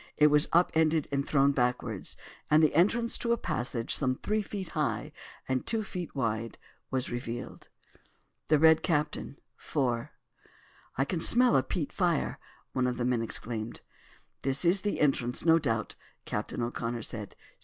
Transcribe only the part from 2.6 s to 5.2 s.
the entrance to a passage some three feet high